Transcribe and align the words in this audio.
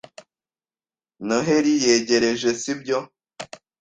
Noheri 1.27 1.73
yegereje, 1.85 2.49
si 2.61 2.71
byo? 2.79 2.99